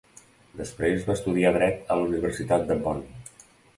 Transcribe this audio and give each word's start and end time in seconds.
Després 0.61 1.03
va 1.09 1.13
estudiar 1.19 1.51
dret 1.57 1.91
a 1.91 1.99
la 2.01 2.07
Universitat 2.07 2.67
de 2.73 2.79
Bonn. 2.87 3.05